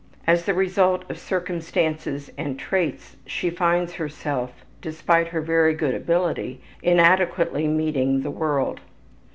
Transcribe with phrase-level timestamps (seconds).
[0.25, 6.59] As the result of circumstances and traits she finds herself, despite her very good ability,
[6.81, 8.79] inadequately meeting the world.